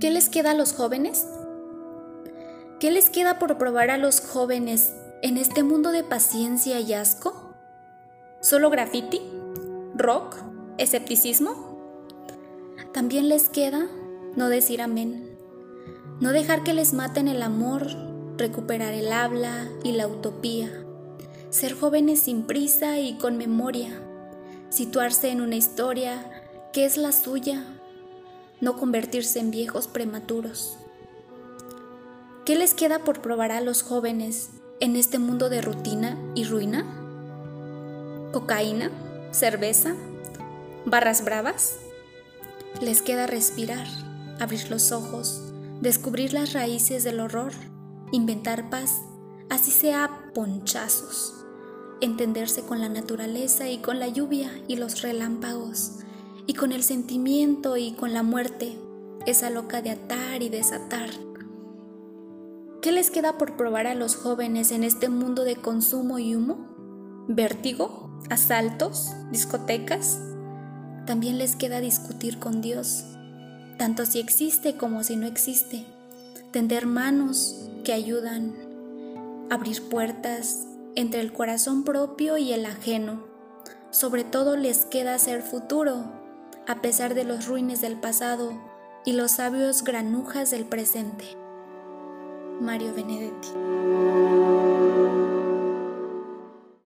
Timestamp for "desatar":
60.48-61.10